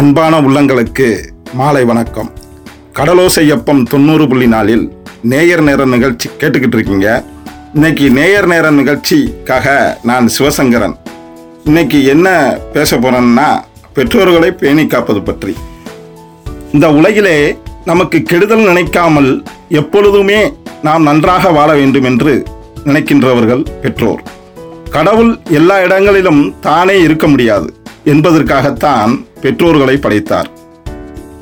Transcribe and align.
அன்பான 0.00 0.40
உள்ளங்களுக்கு 0.40 1.32
மாலை 1.52 1.84
வணக்கம். 1.84 2.30
கடலோசையப்பம் 2.94 3.82
தொண்ணூறு 3.86 4.28
புள்ளி 4.28 4.46
நாளில் 4.46 4.92
நேயர் 5.22 5.62
நேர 5.62 5.84
நிகழ்ச்சி 5.84 6.30
கேட்டுக்கிட்டு 6.40 6.74
இருக்கீங்க. 6.74 7.24
இன்னைக்கு 7.74 8.10
நேயர் 8.10 8.46
நேர 8.46 8.70
நிகழ்ச்சிக்காக 8.70 9.98
நான் 10.02 10.28
சிவசங்கரன். 10.38 10.94
இன்னைக்கு 11.64 12.04
என்ன 12.04 12.58
பேச 12.72 12.96
போறேன்னா 12.96 13.60
பெற்றோர்களை 13.94 14.50
பேணி 14.50 14.86
காப்பது 14.86 15.22
பற்றி. 15.22 15.56
இந்த 16.72 16.92
உலகிலே 16.92 17.58
நமக்கு 17.84 18.22
கெடுதல் 18.22 18.64
நினைக்காமல் 18.64 19.44
எப்பொழுதுமே 19.68 20.52
நாம் 20.82 21.02
நன்றாக 21.02 21.50
வாழ 21.50 21.72
வேண்டும் 21.74 22.04
என்று 22.04 22.44
நினைக்கின்றவர்கள் 22.84 23.66
பெற்றோர். 23.82 24.22
கடவுள் 24.90 25.38
எல்லா 25.50 25.82
இடங்களிலும் 25.82 26.60
தானே 26.60 27.00
இருக்க 27.00 27.26
முடியாது 27.26 27.74
என்பதற்காகத்தான் 28.04 29.24
பெற்றோர்களை 29.42 29.96
படைத்தார். 29.96 30.50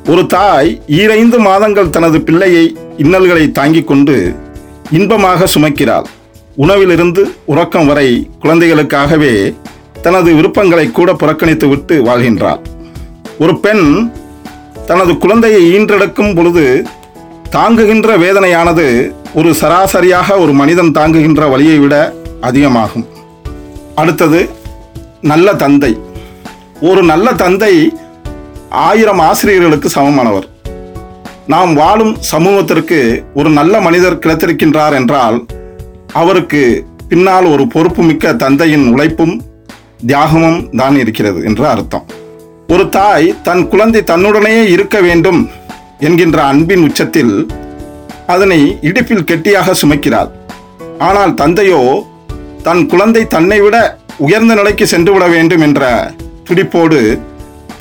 ஒரு 0.07 0.25
தாய் 0.25 0.81
ஈரைந்து 0.87 1.39
மாதங்கள் 1.39 1.89
தனது 1.89 2.21
பிள்ளையை 2.21 2.77
இன்னல்களை 2.97 3.51
தாங்கிக் 3.51 3.87
கொண்டு 3.87 4.35
இன்பமாக 4.91 5.47
சுமக்கிறாள். 5.55 6.05
உணவிலிருந்து 6.57 7.21
உறக்கம் 7.45 7.87
வரை 7.87 8.29
குழந்தைகளுக்காகவே 8.43 9.53
தனது 10.01 10.33
விருப்பங்களை 10.33 10.91
கூட 10.91 11.13
புறக்கணித்து 11.13 11.67
விட்டு 11.67 12.03
வாழ்கின்றாள். 12.03 12.59
ஒரு 13.39 13.59
பெண் 13.59 14.11
தனது 14.85 15.17
குழந்தையை 15.17 15.61
ஈன்றெடுக்கும் 15.73 16.35
பொழுது 16.35 16.83
தாங்குகின்ற 17.49 18.17
வேதனையானது 18.17 19.13
ஒரு 19.33 19.53
சராசரியாக 19.53 20.37
ஒரு 20.37 20.51
மனிதன் 20.51 20.91
தாங்குகின்ற 20.91 21.47
வழியை 21.47 21.77
விட 21.77 22.13
அதிகமாகும். 22.41 23.05
அடுத்தது 23.95 24.49
நல்ல 25.21 25.53
தந்தை. 25.53 25.97
ஒரு 26.87 27.01
நல்ல 27.03 27.27
தந்தை 27.33 27.73
ஆயிரம் 28.85 29.21
ஆசிரியர்களுக்கு 29.29 29.89
சமமானவர். 29.95 30.45
நாம் 31.53 31.71
வாழும் 31.73 32.13
சமூகத்திற்கு 32.31 32.99
ஒரு 33.33 33.49
நல்ல 33.49 33.81
மனிதர் 33.85 34.21
கிடைத்திருக்கின்றார் 34.23 34.95
என்றால் 34.99 35.37
அவருக்கு 36.13 36.61
பின்னால் 37.11 37.47
ஒரு 37.53 37.63
பொறுப்புமிக்க 37.73 38.33
தந்தையின் 38.43 38.85
உழைப்பும் 38.93 39.35
தியாகமும் 40.07 40.59
தான் 40.75 40.97
இருக்கிறது 40.97 41.39
என்று 41.49 41.65
அர்த்தம். 41.67 42.05
ஒரு 42.73 42.85
தாய் 42.89 43.27
தன் 43.47 43.63
குழந்தை 43.67 44.03
தன்னுடனேயே 44.11 44.63
இருக்க 44.75 44.97
வேண்டும் 45.07 45.41
என்கின்ற 46.07 46.39
அன்பின் 46.51 46.85
உச்சத்தில் 46.89 47.33
அதனை 48.27 48.59
இடுப்பில் 48.89 49.27
கெட்டியாக 49.31 49.75
சுமைக்கிறார் 49.81 50.31
ஆனால் 51.07 51.33
தந்தையோ 51.33 51.81
தன் 52.63 52.83
குழந்தை 52.85 53.23
தன்னை 53.27 53.59
விட 53.61 53.77
உயர்ந்த 54.17 54.53
நிலைக்கு 54.55 54.85
சென்று 54.87 55.11
விட 55.13 55.25
வேண்டும் 55.27 55.61
என்ற 55.61 55.83
பிடிப்போடு 56.49 56.99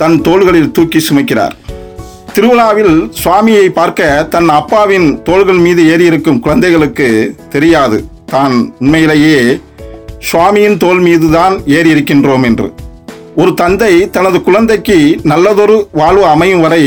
தன் 0.00 0.16
தோள்களில் 0.26 0.72
தூக்கி 0.76 1.00
சுமைக்கிறார். 1.06 1.54
திருவிழாவில் 2.34 2.96
சுவாமியை 3.20 3.66
பார்க்க 3.78 4.08
தன் 4.34 4.48
அப்பாவின் 4.56 5.08
தோள்கள் 5.28 5.60
மீது 5.66 5.82
ஏறியிருக்கும் 5.92 6.40
குழந்தைகளுக்கு 6.44 7.08
தெரியாது. 7.54 7.98
தான் 8.32 8.54
உண்மையிலேயே 8.80 9.38
சுவாமியின் 10.30 10.76
தோள் 10.82 11.00
மீதுதான் 11.06 11.54
ஏறி 11.76 11.90
இருக்கின்றோம் 11.94 12.44
என்று. 12.48 12.68
ஒரு 13.40 13.50
தந்தை 13.54 13.92
தனது 14.16 14.38
குழந்தைக்கு 14.48 14.98
நல்லதொரு 15.32 15.76
வாழ்வு 16.00 16.24
அமையும் 16.34 16.64
வரை 16.66 16.82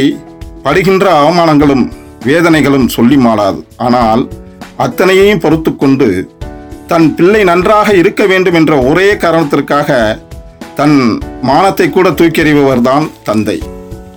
படுகின்ற 0.63 1.05
அவமானங்களும் 1.21 1.85
வேதனைகளும் 2.25 2.87
சொல்லி 2.95 3.17
மாளாது 3.25 3.61
ஆனால் 3.85 4.23
அத்தனையையும் 4.85 5.43
பொறுத்து 5.45 5.71
கொண்டு 5.75 6.09
தன் 6.87 7.07
பிள்ளை 7.15 7.41
நன்றாக 7.51 7.89
இருக்க 8.01 8.23
வேண்டும் 8.31 8.57
என்ற 8.59 8.75
ஒரே 8.89 9.09
காரணத்திற்காக 9.23 9.89
தன் 10.79 10.97
மானத்தை 11.47 11.85
கூட 11.89 12.07
தூக்கி 12.19 12.43
தான் 12.89 13.05
தந்தை. 13.27 13.55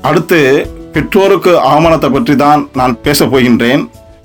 அடுத்து 0.08 0.38
பெற்றோருக்கு 0.94 1.52
அவமானத்தை 1.70 2.08
பற்றி 2.12 2.34
தான் 2.42 2.60
நான் 2.78 2.94
பேசப் 3.04 3.32
போகின்றேன். 3.32 3.82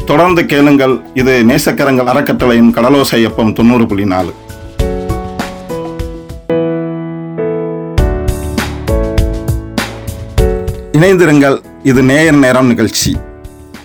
தொடர்ந்து 0.09 0.41
கேளுங்கள் 0.51 0.93
இது 1.21 1.33
நேசக்கரங்கள் 1.49 2.09
அறக்கட்டளையின் 2.11 2.73
கடலோசையப்பம் 2.77 3.53
தொண்ணூறு 3.59 3.85
புள்ளி 3.91 4.05
நாலு. 4.13 4.31
இணைந்திருங்கள் 10.97 11.57
இது 11.91 12.03
நேயர் 12.11 12.39
நேரம் 12.45 12.69
நிகழ்ச்சி. 12.73 13.11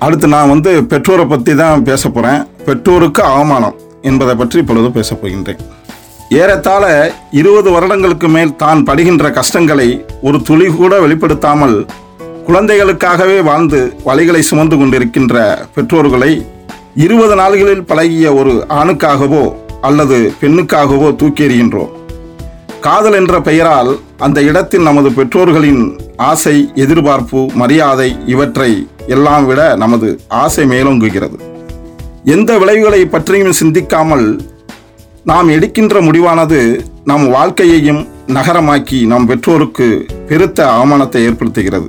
அடுத்து 0.06 0.27
நான் 0.34 0.53
வந்து 0.54 0.71
பெற்றோரை 0.93 1.27
பற்றி 1.33 1.54
தான் 1.62 1.87
பேச 1.91 2.09
போகிறேன் 2.09 2.43
பெற்றோருக்கு 2.66 3.22
அவமானம் 3.33 3.78
என்பதை 4.10 4.34
பற்றி 4.43 4.59
இப்பொழுது 4.65 4.91
பேசப் 4.99 5.21
போகின்றேன். 5.22 5.62
ஏறத்தாழ 6.32 7.12
இருபது 7.30 7.70
வருடங்களுக்கு 7.70 8.28
மேல் 8.28 8.56
தான் 8.56 8.84
படுகின்ற 8.84 9.30
கஷ்டங்களை 9.30 10.04
ஒரு 10.22 10.42
துளி 10.42 10.66
கூட 10.66 11.00
வெளிப்படுத்தாமல் 11.00 11.86
குழந்தைகளுக்காகவே 12.46 13.42
வாழ்ந்து 13.42 13.92
வழிகளை 14.04 14.40
சுமந்து 14.40 14.76
கொண்டிருக்கின்ற 14.76 15.64
பெற்றோர்களை 15.74 16.44
இருபது 16.94 17.34
நாள்களில் 17.34 17.84
பழகிய 17.84 18.34
ஒரு 18.34 18.66
ஆணுக்காகவோ 18.68 19.54
அல்லது 19.80 20.32
பெண்ணுக்காகவோ 20.40 21.16
தூக்கி 21.16 21.42
எறிகின்றோம் 21.42 21.92
காதல் 22.80 23.12
என்ற 23.12 23.41
பெயரால் 23.41 23.98
அந்த 24.18 24.42
இடத்தில் 24.42 24.82
நமது 24.82 25.12
பெற்றோர்களின் 25.12 25.98
ஆசை 26.16 26.72
எதிர்பார்ப்பு 26.74 27.50
மரியாதை 27.54 28.16
இவற்றை 28.26 28.86
எல்லாம் 29.06 29.46
விட 29.46 29.76
நமது 29.76 30.20
ஆசை 30.28 30.64
மேலோங்குகிறது. 30.64 31.38
எந்த 32.24 32.58
விளைவுகளை 32.58 33.06
பற்றியும் 33.06 33.52
சிந்திக்காமல் 33.52 34.41
நாம் 35.24 35.48
எடுக்கின்ற 35.48 36.00
முடிவானது 36.00 36.84
நம் 37.04 37.30
வாழ்க்கையையும் 37.30 38.08
நகரமாக்கி 38.26 39.06
நம் 39.06 39.26
பெற்றோருக்கு 39.26 40.06
பெருத்த 40.28 40.66
அவமானத்தை 40.70 41.20
ஏற்படுத்துகிறது. 41.28 41.88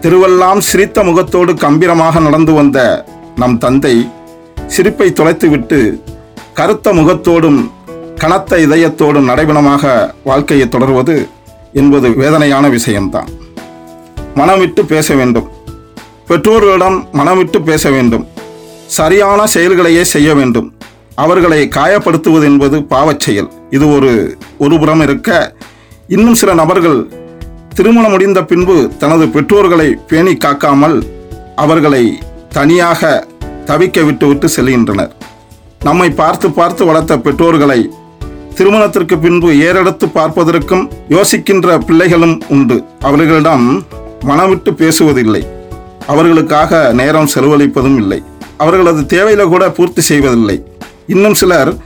திருவெல்லாம் 0.00 0.58
சிரித்த 0.58 1.02
முகத்தோடு 1.02 1.54
கம்பீரமாக 1.54 2.20
நடந்து 2.20 2.52
வந்த 2.52 3.06
நம் 3.36 3.58
தந்தை 3.58 4.10
சிரிப்பை 4.66 5.12
தொலைத்துவிட்டு 5.12 6.00
கருத்த 6.54 6.92
முகத்தோடும் 6.92 7.70
கனத்த 8.16 8.56
இதயத்தோடும் 8.56 9.28
நடைபெணமாக 9.28 10.12
வாழ்க்கையை 10.24 10.68
தொடர்வது 10.68 11.28
என்பது 11.72 12.10
வேதனையான 12.10 12.68
விஷயம்தான். 12.68 13.28
மனமிட்டு 14.36 14.80
பேச 14.86 15.14
வேண்டும். 15.14 15.48
பெற்றோர்களிடம் 16.26 17.08
மனம் 17.12 17.36
விட்டு 17.36 17.62
பேச 17.62 17.90
வேண்டும். 17.90 18.26
சரியான 18.86 19.44
செயல்களையே 19.54 20.02
செய்ய 20.02 20.34
வேண்டும். 20.34 20.74
அவர்களை 21.14 21.68
காயப்படுத்துவது 21.68 22.42
என்பது 22.42 22.82
பாவச் 22.82 23.20
செயல் 23.20 23.50
இது 23.70 23.92
ஒரு 23.92 24.36
ஒரு 24.58 24.78
புறம் 24.78 25.00
இருக்க 25.00 25.56
இன்னும் 26.08 26.34
சில 26.34 26.54
நபர்கள் 26.54 27.12
திருமணம் 27.74 28.10
முடிந்த 28.10 28.44
பின்பு 28.44 28.90
தனது 28.98 29.28
பெற்றோர்களை 29.28 29.96
பேணி 30.08 30.36
காக்காமல் 30.36 31.02
அவர்களை 31.56 32.18
தனியாக 32.48 33.26
தவிக்க 33.66 34.04
விட்டுவிட்டு 34.04 34.48
செல்கின்றனர். 34.56 35.10
நம்மை 35.84 36.10
பார்த்து 36.10 36.50
பார்த்து 36.50 36.84
வளர்த்த 36.84 37.18
பெற்றோர்களை 37.18 37.90
திருமணத்திற்கு 38.54 39.18
பின்பு 39.18 39.54
ஏறெடுத்து 39.54 40.06
பார்ப்பதற்கும் 40.06 40.90
யோசிக்கின்ற 41.08 41.78
பிள்ளைகளும் 41.78 42.42
உண்டு. 42.48 42.84
அவர்களிடம் 43.00 43.84
மனவிட்டு 44.28 44.70
பேசுவதில்லை. 44.70 45.46
அவர்களுக்காக 46.06 46.90
நேரம் 46.92 47.28
செலவழிப்பதும் 47.34 47.96
இல்லை. 47.96 48.22
அவர்களது 48.56 49.00
தேவையில 49.00 49.48
கூட 49.48 49.70
பூர்த்தி 49.70 50.00
செய்வதில்லை. 50.00 50.64
இன்னும் 51.06 51.34
சிலர் 51.34 51.76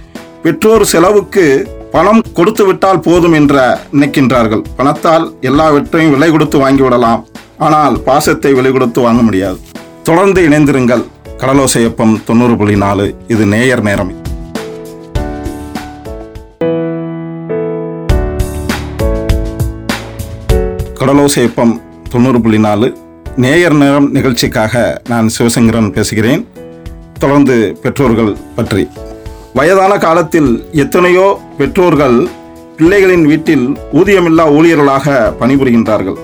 பெற்றோர் 0.43 0.84
செலவுக்கு 0.84 1.72
பணம் 1.93 2.22
கொடுத்து 2.34 2.66
விட்டால் 2.66 3.00
போதும் 3.00 3.32
என்ற 3.32 3.81
நினைக்கின்றார்கள். 3.93 4.65
பணத்தால் 4.77 5.34
எல்லாவற்றையும் 5.41 6.12
விலை 6.12 6.31
கொடுத்து 6.31 6.59
வாங்கிவிடலாம் 6.59 7.25
ஆனால் 7.59 8.03
பாசத்தை 8.03 8.53
விலை 8.53 8.72
கொடுத்து 8.72 9.00
வாங்க 9.00 9.22
முடியாது. 9.22 9.59
தொடர்ந்து 10.03 10.49
இணைந்திருங்கள். 10.49 11.04
கடலோசையப்பம் 11.38 12.25
தொண்ணூறு 12.25 12.56
புள்ளி 12.56 12.77
நாலு. 12.77 13.15
இது 13.28 13.47
நேயர் 13.47 13.82
நேரம். 13.82 14.12
கடலோசையப்பம் 21.01 21.80
தொண்ணூறு 22.10 22.41
புள்ளி 22.41 22.59
நாலு. 22.59 22.97
நேயர் 23.36 23.74
நேரம் 23.74 24.12
நிகழ்ச்சிக்காக 24.12 25.03
நான் 25.09 25.30
சிவசங்கரன் 25.39 25.92
பேசுகிறேன். 25.92 26.48
தொடர்ந்து 27.22 27.57
பெற்றோர்கள் 27.83 28.33
பற்றி. 28.57 28.84
வயதான 29.59 29.92
காலத்தில் 30.07 30.51
எத்தனையோ 30.84 31.27
பெற்றோர்கள் 31.59 32.16
பிள்ளைகளின் 32.78 33.27
வீட்டில் 33.30 33.66
ஊதியமில்லா 33.98 34.45
ஊழியர்களாக 34.57 35.15
பணிபுரிகின்றார்கள். 35.41 36.18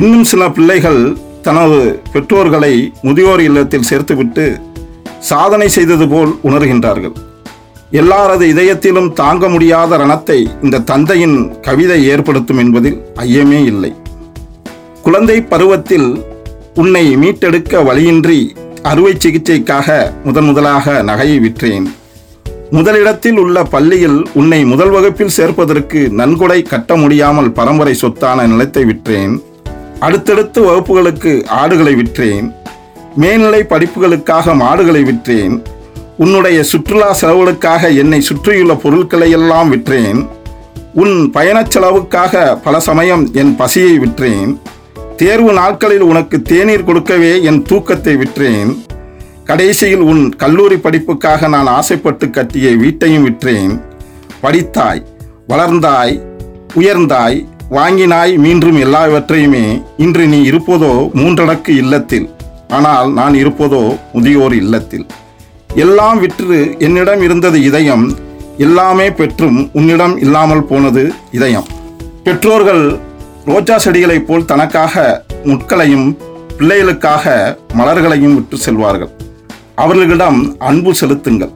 இன்னும் 0.00 0.26
சில 0.32 0.42
பிள்ளைகள் 0.56 1.00
தனது 1.46 1.78
பெற்றோர்களை 2.12 2.74
முதியோர் 3.06 3.42
இல்லத்தில் 3.48 3.88
சேர்த்துவிட்டு 3.90 4.44
சாதனை 5.30 5.68
செய்தது 5.76 6.06
போல் 6.08 6.32
உணர்கின்றார்கள். 6.48 7.16
எல்லாரது 8.00 8.44
இதயத்திலும் 8.52 9.10
தாங்க 9.20 9.48
முடியாத 9.48 9.96
ரணத்தை 10.02 10.38
இந்த 10.64 10.84
தந்தையின் 10.90 11.36
கவிதை 11.66 11.98
ஏற்படுத்தும் 12.12 12.60
என்பதில் 12.64 12.98
ஐயமே 13.24 13.60
இல்லை. 13.72 13.92
குழந்தை 15.06 15.36
பருவத்தில் 15.52 16.08
உன்னை 16.82 17.04
மீட்டெடுக்க 17.22 17.82
வழியின்றி 17.88 18.40
அறுவை 18.86 19.12
சிகிச்சைக்காக 19.12 20.12
முதன் 20.24 20.44
முதலாக 20.44 21.02
நகையை 21.02 21.38
விற்றேன். 21.40 21.86
முதலிடத்தில் 22.70 23.38
உள்ள 23.38 23.62
பள்ளியில் 23.62 24.28
உன்னை 24.34 24.64
முதல் 24.64 24.88
வகுப்பில் 24.88 25.34
சேர்ப்பதற்கு 25.36 26.10
நன்கொடை 26.10 26.62
கட்ட 26.62 26.96
முடியாமல் 26.96 27.50
பரம்பரை 27.52 27.94
சொத்தான 28.00 28.46
நிலத்தை 28.46 28.84
விற்றேன். 28.84 29.34
அடுத்தடுத்து 30.00 30.60
வகுப்புகளுக்கு 30.62 31.32
ஆடுகளை 31.46 31.94
விற்றேன். 31.94 32.46
மேல்நிலை 33.16 33.60
படிப்புகளுக்காக 33.62 34.54
மாடுகளை 34.54 35.02
விற்றேன். 35.02 35.54
உன்னுடைய 36.16 36.62
சுற்றுலா 36.62 37.16
செலவுகளுக்காக 37.20 37.88
என்னை 37.96 38.20
சுற்றியுள்ள 38.20 38.74
பொருட்களை 38.74 39.30
எல்லாம் 39.30 39.70
விற்றேன். 39.72 40.20
உன் 40.94 41.30
பயணச் 41.30 41.70
செலவுக்காக 41.70 42.60
பல 42.64 42.80
சமயம் 42.80 43.24
என் 43.32 43.56
பசியை 43.56 43.98
விற்றேன். 43.98 44.52
தேர்வு 45.20 45.52
நாட்களில் 45.58 46.04
உனக்கு 46.08 46.36
தேநீர் 46.50 46.86
கொடுக்கவே 46.88 47.30
என் 47.48 47.60
தூக்கத்தை 47.68 48.14
விற்றேன். 48.22 48.70
கடைசியில் 49.48 50.02
உன் 50.10 50.22
கல்லூரி 50.42 50.76
படிப்புக்காக 50.84 51.48
நான் 51.54 51.68
ஆசைப்பட்டு 51.78 52.26
கட்டிய 52.30 52.70
வீட்டையும் 52.82 53.24
விற்றேன். 53.26 53.72
படித்தாய் 54.42 55.02
வளர்ந்தாய் 55.50 56.14
உயர்ந்தாய் 56.80 57.38
வாங்கினாய் 57.70 58.32
மீண்டும் 58.44 58.78
எல்லாவற்றையுமே 58.84 59.64
இன்று 60.04 60.26
நீ 60.32 60.40
இருப்பதோ 60.50 60.92
மூன்றடக்கு 61.20 61.72
இல்லத்தில். 61.82 62.28
ஆனால் 62.78 63.08
நான் 63.12 63.34
இருப்பதோ 63.42 63.82
முதியோர் 64.12 64.54
இல்லத்தில். 64.62 65.06
எல்லாம் 65.84 66.20
விற்று 66.24 66.60
என்னிடம் 66.78 67.22
இருந்தது 67.22 67.58
இதயம் 67.62 68.06
எல்லாமே 68.66 69.08
பெற்றும் 69.20 69.58
உன்னிடம் 69.72 70.14
இல்லாமல் 70.26 70.68
போனது 70.70 71.02
இதயம். 71.38 71.66
பெற்றோர்கள் 72.26 72.84
ரோஜா 73.48 73.78
செடிகளைப் 73.78 74.24
போல் 74.28 74.44
தனக்காக 74.44 75.24
முட்களையும் 75.44 76.06
பிள்ளைகளுக்காக 76.58 77.56
மலர்களையும் 77.78 78.34
விட்டு 78.34 78.56
செல்வார்கள். 78.56 79.10
அவர்களிடம் 79.74 80.56
அன்பு 80.58 80.94
செலுத்துங்கள் 80.94 81.52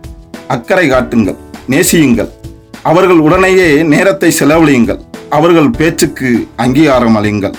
அக்கறை 0.47 0.89
காட்டுங்கள் 0.89 1.37
நேசியுங்கள். 1.67 2.31
அவர்கள் 2.83 3.19
உடனேயே 3.19 3.83
நேரத்தை 3.83 4.33
செலவழியுங்கள் 4.39 5.01
அவர்கள் 5.29 5.71
பேச்சுக்கு 5.71 6.49
அங்கீகாரம் 6.57 7.17
அளியுங்கள். 7.17 7.57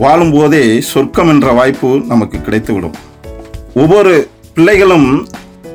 வாழும்போதே 0.00 0.80
சொர்க்கம் 0.80 1.28
என்ற 1.28 1.52
வாய்ப்பு 1.52 2.00
நமக்கு 2.08 2.38
கிடைத்துவிடும். 2.38 2.96
ஒவ்வொரு 3.74 4.28
பிள்ளைகளும் 4.54 5.28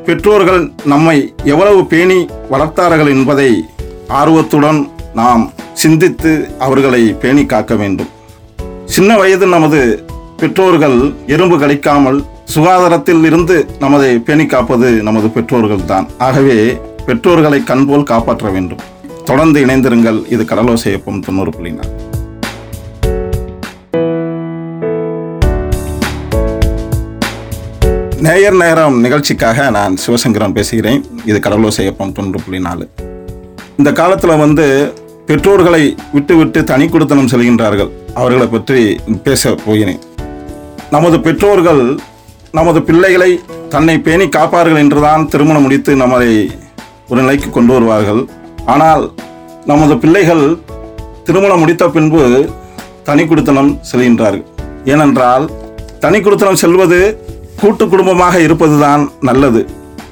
பெற்றோர்கள் 0.05 0.71
நம்மை 0.85 1.33
எவ்வளவு 1.43 1.85
பேணி 1.85 2.19
வளர்த்தார்கள் 2.51 3.07
என்பதை 3.07 3.65
ஆர்வத்துடன் 4.07 4.81
நாம் 5.19 5.43
சிந்தித்து 5.81 6.31
அவர்களை 6.65 7.01
பேணி 7.21 7.43
காக்க 7.51 7.73
வேண்டும். 7.81 8.09
சின்ன 8.95 9.11
வயது 9.17 9.45
நமது 9.53 9.79
பெற்றோர்கள் 10.39 10.97
எறும்பு 11.33 11.57
கழிக்காமல் 11.59 12.19
சுகாதாரத்தில் 12.55 13.23
இருந்து 13.29 13.55
நமதை 13.83 14.09
பேணி 14.27 14.45
காப்பது 14.45 14.89
நமது 15.07 15.27
பெற்றோர்கள் 15.35 15.85
தான் 15.91 16.07
ஆகவே 16.27 16.57
பெற்றோர்களை 17.05 17.59
கண்போல் 17.63 18.09
காப்பாற்ற 18.11 18.49
வேண்டும். 18.55 18.83
தொடர்ந்து 19.29 19.59
இணைந்திருங்கள். 19.65 20.19
இது 20.33 20.43
கடலோசையப்பம் 20.51 21.23
தொண்ணூறு 21.27 21.53
புள்ளி 21.55 21.71
நாள் 21.77 21.93
நேயர் 28.27 28.59
நேரம் 28.61 28.95
நிகழ்ச்சிக்காக 29.05 29.69
நான் 29.69 29.95
சிவசங்கரன் 30.03 30.55
பேசுகிறேன். 30.59 31.01
இது 31.25 31.39
கடலோசையப்பம் 31.47 32.13
தொண்ணூறு 32.19 32.39
புள்ளி 32.45 32.61
நாலு 32.67 32.85
இந்த 33.79 33.91
காலத்தில் 33.99 34.41
வந்து 34.43 34.65
பெற்றோர்களை 35.29 35.83
விட்டுவிட்டு 36.15 36.59
தனி 36.71 36.85
கொடுத்தனம் 36.87 37.29
செல்கின்றார்கள். 37.31 37.89
அவர்களை 38.19 38.47
பற்றி 38.55 38.81
பேச 39.27 39.53
போகிறேன். 39.63 40.01
நமது 40.95 41.17
பெற்றோர்கள் 41.25 41.81
நமது 42.57 42.79
பிள்ளைகளை 42.87 43.31
தன்னை 43.73 43.95
பேணி 44.05 44.25
காப்பார்கள் 44.35 44.81
என்றுதான் 44.83 45.23
திருமணம் 45.31 45.65
முடித்து 45.65 45.91
நம்மை 46.03 46.27
ஒரு 47.09 47.19
நிலைக்கு 47.23 47.49
கொண்டு 47.57 47.73
வருவார்கள். 47.75 48.21
ஆனால் 48.73 49.03
நமது 49.71 49.93
பிள்ளைகள் 50.03 50.45
திருமணம் 51.27 51.61
முடித்த 51.63 51.83
பின்பு 51.97 52.23
தனி 53.09 53.23
குடித்தனம் 53.29 53.71
செல்கின்றார்கள். 53.91 54.47
ஏனென்றால் 54.93 55.45
தனி 56.03 56.19
குடித்தனம் 56.25 56.61
செல்வது 56.63 56.99
கூட்டு 57.61 57.85
குடும்பமாக 57.93 58.35
இருப்பதுதான் 58.47 59.03
நல்லது. 59.29 59.61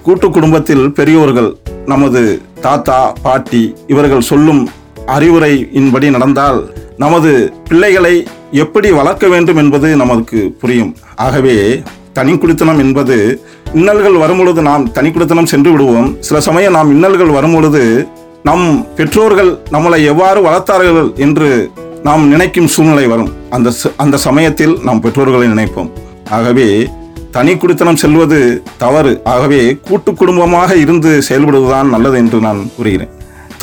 கூட்டு 0.05 0.27
குடும்பத்தில் 0.35 0.85
பெரியோர்கள் 0.99 1.51
நமது 1.91 2.21
தாத்தா 2.65 3.01
பாட்டி 3.25 3.61
இவர்கள் 3.93 4.29
சொல்லும் 4.31 4.63
அறிவுரையின்படி 5.07 6.09
நடந்தால் 6.09 6.73
நமது 6.97 7.53
பிள்ளைகளை 7.69 8.27
எப்படி 8.51 8.91
வளர்க்க 8.91 9.27
வேண்டும் 9.27 9.57
என்பது 9.57 9.95
நமக்கு 9.95 10.55
புரியும். 10.59 10.95
ஆகவே 11.15 11.83
தனிக்குடித்தனம் 12.15 12.77
என்பது 12.77 13.41
இன்னல்கள் 13.73 14.17
வரும்பொழுது 14.17 14.61
நாம் 14.61 14.89
தனிக்குடித்தனம் 14.89 15.45
சென்று 15.45 15.71
விடுவோம். 15.71 16.15
சில 16.19 16.39
சமயம் 16.39 16.71
நாம் 16.71 16.89
இன்னல்கள் 16.89 17.31
வரும்பொழுது 17.31 18.07
நம் 18.43 18.87
பெற்றோர்கள் 18.95 19.57
நம்மளை 19.71 20.05
எவ்வாறு 20.05 20.41
வளர்த்தார்கள் 20.41 21.15
என்று 21.15 21.71
நாம் 22.03 22.27
நினைக்கும் 22.27 22.67
சூழ்நிலை 22.67 23.07
வரும். 23.07 23.33
அந்த 23.49 23.69
ச- 23.69 23.91
அந்த 23.97 24.17
சமயத்தில் 24.17 24.79
நாம் 24.83 24.99
பெற்றோர்களை 24.99 25.47
நினைப்போம். 25.47 25.91
ஆகவே 26.29 26.89
தனி 27.31 27.57
குடித்தனம் 27.57 27.95
செல்வது 27.95 28.63
தவறு. 28.77 29.21
ஆகவே 29.23 29.77
கூட்டு 29.87 30.13
குடும்பமாக 30.13 30.75
இருந்து 30.75 31.21
செயல்படுவதுதான் 31.29 31.89
நல்லது 31.89 32.17
என்று 32.17 32.39
நான் 32.39 32.69
கூறுகிறேன். 32.77 33.09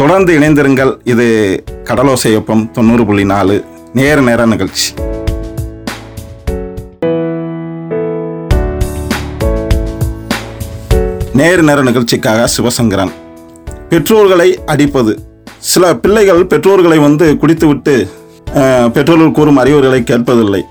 தொடர்ந்து 0.01 0.39
இணைந்திருங்கள். 0.39 0.97
இது 1.05 1.27
கடலோசையப்பம் 1.85 2.71
தொண்ணூறு 2.71 3.07
புள்ளி 3.07 3.25
நாலு. 3.25 3.65
நேர 3.95 4.21
நேர 4.21 4.47
நிகழ்ச்சி. 4.47 4.95
நேர் 11.33 11.63
நேர 11.63 11.83
நிகழ்ச்சிக்காக 11.83 12.49
சிவசங்கரன். 12.57 13.11
பெற்றோர்களை 13.89 14.59
அடிப்பது. 14.67 15.19
சில 15.59 15.95
பிள்ளைகள் 15.97 16.47
பெற்றோர்களை 16.47 16.99
வந்து 16.99 17.39
குடித்துவிட்டு 17.39 18.09
அஹ், 18.55 18.89
பெற்றோர்கள் 18.91 19.33
கூறும் 19.33 19.57
அறிவுரைகளை 19.57 20.03
கேட்பதில்லை. 20.03 20.63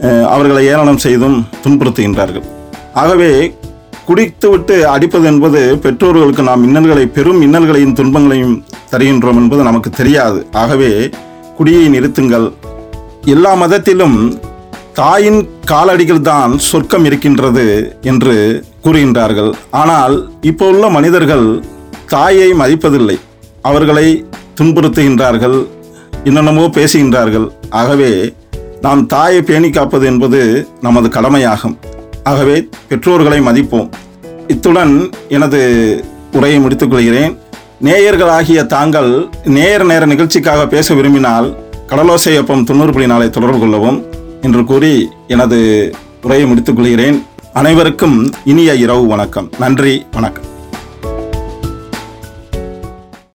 அஹ், 0.00 0.24
அவர்களை 0.26 0.66
ஏளனம் 0.66 0.96
செய்தும் 0.96 1.46
துன்புறுத்துகின்றார்கள். 1.64 2.42
ஆகவே 2.94 3.54
குடித்துவிட்டு 4.08 4.74
அடிப்பது 4.94 5.26
என்பது 5.30 5.60
பெற்றோர்களுக்கு 5.84 6.42
நாம் 6.48 6.64
இன்னல்களை 6.66 7.04
பெரும் 7.16 7.40
இன்னல்களையும் 7.46 7.94
துன்பங்களையும் 7.98 8.56
தருகின்றோம் 8.90 9.38
என்பது 9.40 9.62
நமக்கு 9.68 9.90
தெரியாது. 9.90 10.46
ஆகவே 10.62 10.90
குடியை 11.58 11.84
நிறுத்துங்கள். 11.94 12.46
எல்லா 13.34 13.52
மதத்திலும் 13.62 14.18
தாயின் 14.98 15.40
காலடிகள் 15.70 16.22
தான் 16.28 16.52
சொர்க்கம் 16.58 17.04
இருக்கின்றது 17.04 17.64
என்று 18.10 18.36
கூறுகின்றார்கள். 18.84 19.50
ஆனால் 19.82 20.14
இப்போ 20.50 20.68
உள்ள 20.74 20.88
மனிதர்கள் 20.98 21.46
தாயை 22.14 22.48
மதிப்பதில்லை. 22.62 23.18
அவர்களை 23.62 24.06
துன்புறுத்துகின்றார்கள் 24.60 25.58
என்னென்னமோ 26.24 26.64
பேசுகின்றார்கள். 26.78 27.48
ஆகவே 27.82 28.12
நாம் 28.86 29.02
தாயை 29.06 29.42
பேணி 29.42 29.70
காப்பது 29.70 30.06
என்பது 30.06 30.40
நமது 30.80 31.08
கடமையாகும். 31.08 31.76
ஆகவே 32.30 32.54
பெற்றோர்களை 32.88 33.38
மதிப்போம். 33.48 33.90
இத்துடன் 34.46 35.10
எனது 35.28 35.60
உரையை 36.32 36.60
முடித்துக் 36.60 36.90
கொள்கிறேன். 36.90 37.38
நேயர்களாகிய 37.84 38.66
தாங்கள் 38.66 39.28
நேயர் 39.44 39.84
நேர 39.84 40.06
நிகழ்ச்சிக்காக 40.06 40.66
பேச 40.66 40.94
விரும்பினால் 40.94 41.56
கடலோசையப்பம் 41.88 42.64
தொண்ணூறு 42.64 42.92
புள்ளி 42.92 43.06
நாளை 43.06 43.30
தொடர்பு 43.30 43.58
கொள்ளவும் 43.58 44.04
என்று 44.42 44.64
கூறி 44.64 45.08
எனது 45.28 45.90
உரையை 46.22 46.46
முடித்துக் 46.46 46.76
கொள்கிறேன். 46.76 47.26
அனைவருக்கும் 47.52 48.32
இனிய 48.44 48.74
இரவு 48.74 49.06
வணக்கம். 49.06 49.50
நன்றி 49.58 50.06
வணக்கம். 50.12 50.45